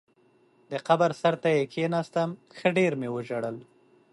[0.71, 3.57] د قبر سر ته یې کېناستم، ښه ډېر مې وژړل.